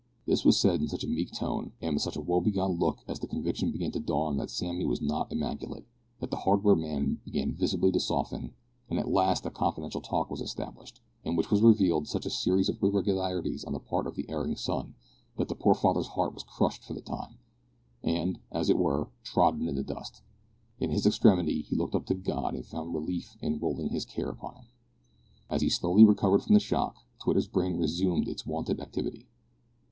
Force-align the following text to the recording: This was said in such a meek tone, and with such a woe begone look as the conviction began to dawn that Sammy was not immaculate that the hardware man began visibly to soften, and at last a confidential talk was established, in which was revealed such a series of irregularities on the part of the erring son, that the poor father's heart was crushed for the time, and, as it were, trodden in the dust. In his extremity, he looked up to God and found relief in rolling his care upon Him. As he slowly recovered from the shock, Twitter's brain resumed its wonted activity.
This 0.25 0.43
was 0.43 0.57
said 0.59 0.81
in 0.81 0.87
such 0.87 1.03
a 1.03 1.07
meek 1.07 1.31
tone, 1.31 1.73
and 1.79 1.93
with 1.93 2.01
such 2.01 2.15
a 2.15 2.21
woe 2.21 2.41
begone 2.41 2.79
look 2.79 3.03
as 3.07 3.19
the 3.19 3.27
conviction 3.27 3.71
began 3.71 3.91
to 3.91 3.99
dawn 3.99 4.35
that 4.37 4.49
Sammy 4.49 4.83
was 4.83 4.99
not 4.99 5.31
immaculate 5.31 5.85
that 6.19 6.31
the 6.31 6.37
hardware 6.37 6.75
man 6.75 7.19
began 7.23 7.53
visibly 7.53 7.91
to 7.91 7.99
soften, 7.99 8.55
and 8.89 8.97
at 8.97 9.11
last 9.11 9.45
a 9.45 9.51
confidential 9.51 10.01
talk 10.01 10.31
was 10.31 10.41
established, 10.41 11.01
in 11.23 11.35
which 11.35 11.51
was 11.51 11.61
revealed 11.61 12.07
such 12.07 12.25
a 12.25 12.31
series 12.31 12.67
of 12.67 12.81
irregularities 12.81 13.63
on 13.63 13.73
the 13.73 13.79
part 13.79 14.07
of 14.07 14.15
the 14.15 14.27
erring 14.27 14.55
son, 14.55 14.95
that 15.37 15.49
the 15.49 15.53
poor 15.55 15.75
father's 15.75 16.07
heart 16.07 16.33
was 16.33 16.41
crushed 16.41 16.83
for 16.83 16.95
the 16.95 17.01
time, 17.01 17.37
and, 18.01 18.39
as 18.51 18.71
it 18.71 18.79
were, 18.79 19.07
trodden 19.23 19.67
in 19.67 19.75
the 19.75 19.83
dust. 19.83 20.23
In 20.79 20.89
his 20.89 21.05
extremity, 21.05 21.61
he 21.61 21.75
looked 21.75 21.93
up 21.93 22.07
to 22.07 22.15
God 22.15 22.55
and 22.55 22.65
found 22.65 22.95
relief 22.95 23.35
in 23.39 23.59
rolling 23.59 23.89
his 23.89 24.05
care 24.05 24.29
upon 24.29 24.55
Him. 24.55 24.65
As 25.47 25.61
he 25.61 25.69
slowly 25.69 26.03
recovered 26.03 26.41
from 26.41 26.55
the 26.55 26.59
shock, 26.59 26.95
Twitter's 27.21 27.47
brain 27.47 27.77
resumed 27.77 28.27
its 28.27 28.47
wonted 28.47 28.79
activity. 28.79 29.27